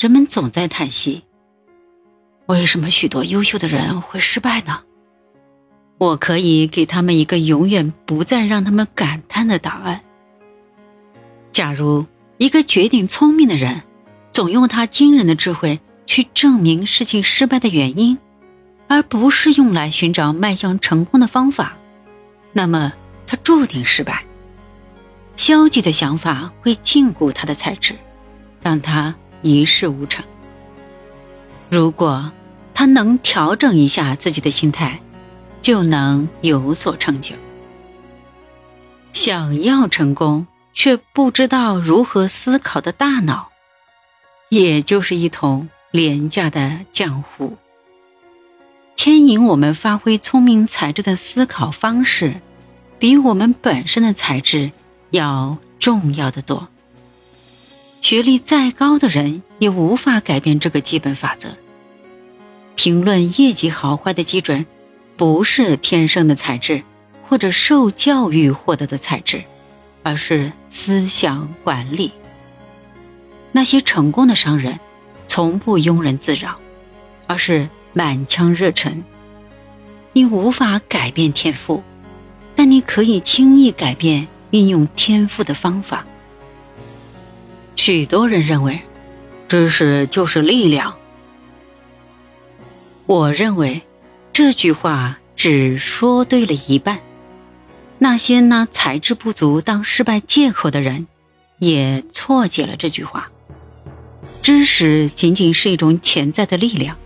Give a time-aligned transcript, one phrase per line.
[0.00, 1.22] 人们总在叹息：
[2.46, 4.80] 为什么许多优秀的人会失败呢？
[5.98, 10.00] 我可以给他们一个永远不再让他们感叹的答案。
[11.52, 12.06] 假如
[12.38, 13.82] 一个绝顶聪明的人，
[14.32, 18.16] 总用他惊人的智慧去证明事情失败的原因，
[18.88, 21.76] 而不是用来寻找迈向成功的方法，
[22.54, 22.90] 那么
[23.26, 24.24] 他注定失败。
[25.36, 27.94] 消极的想法会禁锢他的才智，
[28.62, 30.24] 让他一事无成。
[31.68, 32.30] 如果
[32.74, 35.00] 他能调整一下自己的心态，
[35.62, 37.34] 就能有所成就。
[39.12, 43.50] 想要成功却不知道如何思考的大脑，
[44.48, 47.56] 也就是一头廉价的浆糊。
[48.96, 52.40] 牵引我们发挥聪明才智的思考方式，
[52.98, 54.72] 比我们本身的才智
[55.10, 56.68] 要重要的多。
[58.00, 61.56] 学历再高的人也无法改变这个基本法则。
[62.74, 64.66] 评论业绩好坏的基准。
[65.16, 66.82] 不是天生的才智，
[67.28, 69.42] 或者受教育获得的才智，
[70.02, 72.10] 而是思想管理。
[73.52, 74.80] 那些成功的商人，
[75.26, 76.56] 从不庸人自扰，
[77.26, 79.04] 而是满腔热忱。
[80.14, 81.82] 你无法改变天赋，
[82.56, 86.06] 但你可以轻易改变运用天赋的方法。
[87.82, 88.78] 许多人认为，
[89.48, 90.94] 知识就是力量。
[93.06, 93.80] 我认为。
[94.34, 96.98] 这句话只说对了一半，
[97.98, 101.06] 那些拿才智不足当失败借口的人，
[101.58, 103.30] 也错解了这句话。
[104.42, 106.96] 知识仅仅是一种潜在的力量，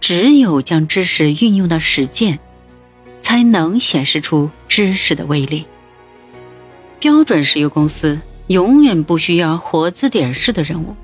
[0.00, 2.38] 只有将知识运用到实践，
[3.22, 5.64] 才能显示出知识的威力。
[7.00, 10.94] 标准石油公司永远不需要活字典式的人物，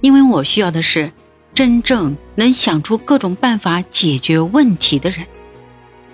[0.00, 1.12] 因为我需要的是。
[1.54, 5.26] 真正能想出各种办法解决问题的人，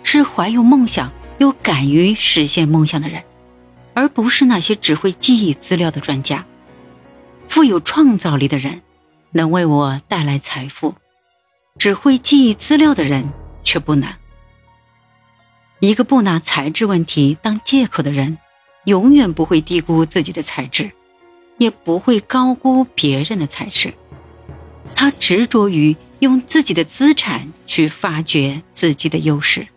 [0.02, 3.22] 是怀有梦想又敢于实现梦想的人，
[3.94, 6.44] 而不是那些只会记忆资料的专家。
[7.46, 8.82] 富有创造力的人
[9.30, 10.96] 能为我带来财富，
[11.78, 13.32] 只会记忆资料的人
[13.62, 14.12] 却不能。
[15.78, 18.38] 一个不拿才智问题当借口的人，
[18.88, 20.90] 永远不会低估自己的才智，
[21.58, 23.92] 也不会高估别人的才智。
[24.94, 29.68] 他执着于用自己的资产去发掘自己的优势。